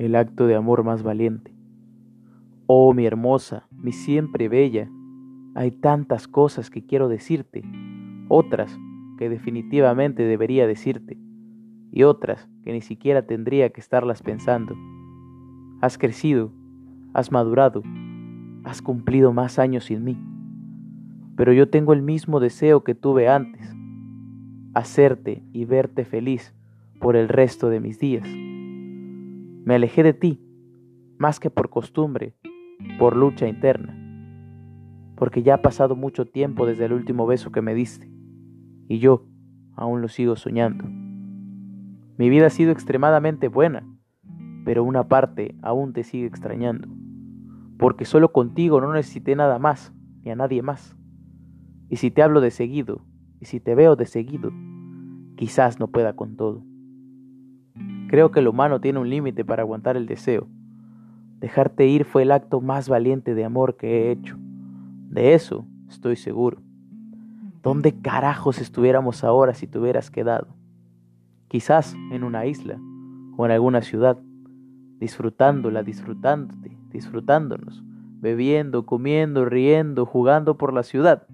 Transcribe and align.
el 0.00 0.16
acto 0.16 0.46
de 0.46 0.54
amor 0.54 0.82
más 0.82 1.02
valiente. 1.02 1.52
Oh, 2.66 2.94
mi 2.94 3.04
hermosa, 3.04 3.66
mi 3.70 3.92
siempre 3.92 4.48
bella, 4.48 4.88
hay 5.54 5.70
tantas 5.72 6.26
cosas 6.26 6.70
que 6.70 6.86
quiero 6.86 7.08
decirte, 7.08 7.62
otras 8.28 8.78
que 9.18 9.28
definitivamente 9.28 10.22
debería 10.22 10.66
decirte, 10.66 11.18
y 11.92 12.04
otras 12.04 12.48
que 12.64 12.72
ni 12.72 12.80
siquiera 12.80 13.26
tendría 13.26 13.70
que 13.70 13.80
estarlas 13.82 14.22
pensando. 14.22 14.74
Has 15.82 15.98
crecido, 15.98 16.50
has 17.12 17.30
madurado, 17.30 17.82
has 18.64 18.80
cumplido 18.80 19.34
más 19.34 19.58
años 19.58 19.84
sin 19.84 20.02
mí, 20.02 20.16
pero 21.36 21.52
yo 21.52 21.68
tengo 21.68 21.92
el 21.92 22.00
mismo 22.00 22.40
deseo 22.40 22.84
que 22.84 22.94
tuve 22.94 23.28
antes, 23.28 23.70
hacerte 24.72 25.42
y 25.52 25.66
verte 25.66 26.06
feliz 26.06 26.54
por 27.00 27.16
el 27.16 27.28
resto 27.28 27.68
de 27.68 27.80
mis 27.80 27.98
días. 27.98 28.26
Me 29.70 29.76
alejé 29.76 30.02
de 30.02 30.14
ti, 30.14 30.42
más 31.16 31.38
que 31.38 31.48
por 31.48 31.70
costumbre, 31.70 32.34
por 32.98 33.14
lucha 33.14 33.46
interna, 33.46 33.96
porque 35.14 35.44
ya 35.44 35.54
ha 35.54 35.62
pasado 35.62 35.94
mucho 35.94 36.26
tiempo 36.26 36.66
desde 36.66 36.86
el 36.86 36.92
último 36.92 37.24
beso 37.24 37.52
que 37.52 37.62
me 37.62 37.72
diste, 37.72 38.10
y 38.88 38.98
yo 38.98 39.28
aún 39.76 40.02
lo 40.02 40.08
sigo 40.08 40.34
soñando. 40.34 40.86
Mi 42.18 42.28
vida 42.28 42.48
ha 42.48 42.50
sido 42.50 42.72
extremadamente 42.72 43.46
buena, 43.46 43.86
pero 44.64 44.82
una 44.82 45.06
parte 45.06 45.54
aún 45.62 45.92
te 45.92 46.02
sigue 46.02 46.26
extrañando, 46.26 46.88
porque 47.78 48.04
solo 48.04 48.32
contigo 48.32 48.80
no 48.80 48.92
necesité 48.92 49.36
nada 49.36 49.60
más, 49.60 49.94
ni 50.24 50.32
a 50.32 50.34
nadie 50.34 50.62
más. 50.62 50.96
Y 51.88 51.94
si 51.94 52.10
te 52.10 52.24
hablo 52.24 52.40
de 52.40 52.50
seguido, 52.50 53.04
y 53.38 53.44
si 53.44 53.60
te 53.60 53.76
veo 53.76 53.94
de 53.94 54.06
seguido, 54.06 54.50
quizás 55.36 55.78
no 55.78 55.92
pueda 55.92 56.16
con 56.16 56.34
todo. 56.34 56.64
Creo 58.10 58.32
que 58.32 58.40
el 58.40 58.48
humano 58.48 58.80
tiene 58.80 58.98
un 58.98 59.08
límite 59.08 59.44
para 59.44 59.62
aguantar 59.62 59.96
el 59.96 60.06
deseo. 60.06 60.48
Dejarte 61.38 61.86
ir 61.86 62.04
fue 62.04 62.22
el 62.22 62.32
acto 62.32 62.60
más 62.60 62.88
valiente 62.88 63.36
de 63.36 63.44
amor 63.44 63.76
que 63.76 63.86
he 63.86 64.10
hecho. 64.10 64.36
De 65.08 65.34
eso 65.34 65.64
estoy 65.88 66.16
seguro. 66.16 66.60
¿Dónde 67.62 68.00
carajos 68.00 68.60
estuviéramos 68.60 69.22
ahora 69.22 69.54
si 69.54 69.68
te 69.68 69.78
hubieras 69.78 70.10
quedado? 70.10 70.48
Quizás 71.46 71.94
en 72.10 72.24
una 72.24 72.46
isla 72.46 72.80
o 73.36 73.46
en 73.46 73.52
alguna 73.52 73.80
ciudad, 73.80 74.18
disfrutándola, 74.98 75.84
disfrutándote, 75.84 76.76
disfrutándonos, 76.90 77.84
bebiendo, 78.18 78.86
comiendo, 78.86 79.44
riendo, 79.44 80.04
jugando 80.04 80.58
por 80.58 80.74
la 80.74 80.82
ciudad, 80.82 81.28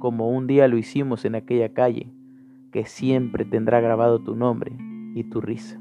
como 0.00 0.28
un 0.28 0.46
día 0.46 0.68
lo 0.68 0.76
hicimos 0.76 1.24
en 1.24 1.34
aquella 1.34 1.72
calle, 1.72 2.12
que 2.72 2.84
siempre 2.84 3.46
tendrá 3.46 3.80
grabado 3.80 4.18
tu 4.18 4.36
nombre 4.36 4.76
y 5.14 5.24
tu 5.24 5.40
risa. 5.40 5.80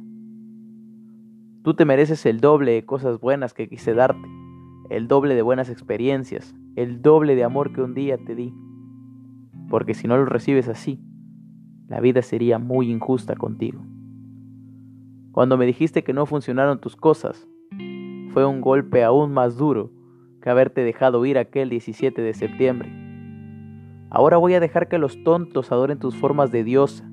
Tú 1.63 1.73
te 1.73 1.85
mereces 1.85 2.25
el 2.25 2.39
doble 2.39 2.71
de 2.71 2.85
cosas 2.85 3.19
buenas 3.19 3.53
que 3.53 3.67
quise 3.67 3.93
darte, 3.93 4.27
el 4.89 5.07
doble 5.07 5.35
de 5.35 5.41
buenas 5.41 5.69
experiencias, 5.69 6.55
el 6.75 7.01
doble 7.01 7.35
de 7.35 7.43
amor 7.43 7.73
que 7.73 7.81
un 7.81 7.93
día 7.93 8.17
te 8.17 8.35
di. 8.35 8.53
Porque 9.69 9.93
si 9.93 10.07
no 10.07 10.15
lo 10.17 10.25
recibes 10.25 10.69
así, 10.69 11.01
la 11.87 11.99
vida 11.99 12.21
sería 12.21 12.57
muy 12.57 12.89
injusta 12.89 13.35
contigo. 13.35 13.83
Cuando 15.31 15.57
me 15.57 15.65
dijiste 15.65 16.03
que 16.03 16.13
no 16.13 16.25
funcionaron 16.25 16.79
tus 16.79 16.95
cosas, 16.95 17.47
fue 18.33 18.45
un 18.45 18.61
golpe 18.61 19.03
aún 19.03 19.33
más 19.33 19.57
duro 19.57 19.91
que 20.41 20.49
haberte 20.49 20.81
dejado 20.83 21.25
ir 21.25 21.37
aquel 21.37 21.69
17 21.69 22.21
de 22.21 22.33
septiembre. 22.33 22.91
Ahora 24.09 24.37
voy 24.37 24.53
a 24.53 24.59
dejar 24.59 24.87
que 24.87 24.97
los 24.97 25.21
tontos 25.23 25.71
adoren 25.71 25.99
tus 25.99 26.15
formas 26.15 26.51
de 26.51 26.63
diosa, 26.63 27.09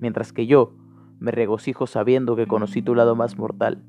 mientras 0.00 0.32
que 0.32 0.46
yo 0.46 0.74
me 1.18 1.30
regocijo 1.30 1.86
sabiendo 1.86 2.36
que 2.36 2.46
conocí 2.46 2.82
tu 2.82 2.94
lado 2.94 3.16
más 3.16 3.38
mortal, 3.38 3.82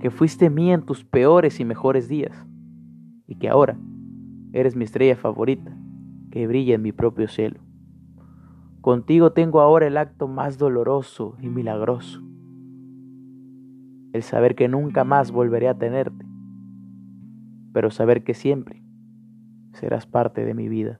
que 0.00 0.10
fuiste 0.10 0.50
mía 0.50 0.74
en 0.74 0.82
tus 0.82 1.04
peores 1.04 1.60
y 1.60 1.64
mejores 1.64 2.08
días, 2.08 2.46
y 3.26 3.36
que 3.36 3.48
ahora 3.48 3.78
eres 4.52 4.76
mi 4.76 4.84
estrella 4.84 5.16
favorita, 5.16 5.76
que 6.30 6.46
brilla 6.46 6.74
en 6.74 6.82
mi 6.82 6.92
propio 6.92 7.28
cielo. 7.28 7.60
Contigo 8.80 9.32
tengo 9.32 9.60
ahora 9.60 9.86
el 9.86 9.96
acto 9.96 10.26
más 10.26 10.58
doloroso 10.58 11.36
y 11.40 11.48
milagroso, 11.48 12.20
el 14.12 14.22
saber 14.22 14.54
que 14.54 14.68
nunca 14.68 15.04
más 15.04 15.30
volveré 15.30 15.68
a 15.68 15.78
tenerte, 15.78 16.26
pero 17.72 17.90
saber 17.90 18.24
que 18.24 18.34
siempre 18.34 18.82
serás 19.72 20.06
parte 20.06 20.44
de 20.44 20.54
mi 20.54 20.68
vida. 20.68 20.98